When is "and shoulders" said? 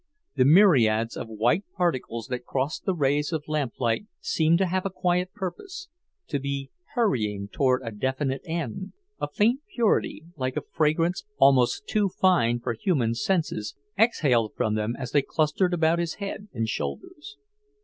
16.51-17.37